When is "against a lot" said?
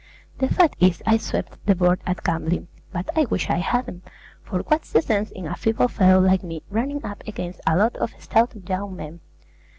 7.27-7.95